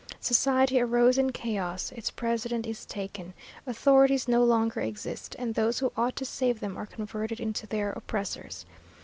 Society 0.19 0.81
arose 0.81 1.19
in 1.19 1.31
chaos. 1.31 1.91
Its 1.95 2.09
president 2.09 2.65
is 2.65 2.87
taken. 2.87 3.35
Authorities 3.67 4.27
no 4.27 4.43
longer 4.43 4.81
exist, 4.81 5.35
and 5.37 5.53
those 5.53 5.77
who 5.77 5.91
ought 5.95 6.15
to 6.15 6.25
save 6.25 6.59
them 6.59 6.75
are 6.75 6.87
converted 6.87 7.39
into 7.39 7.67
their 7.67 7.91
oppressors. 7.91 8.65